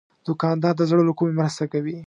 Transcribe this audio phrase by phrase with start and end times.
[0.27, 1.95] دوکاندار د زړه له کومي مرسته کوي.